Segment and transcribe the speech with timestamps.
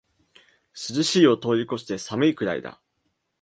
[0.73, 2.81] 涼しいを通りこして寒いくらいだ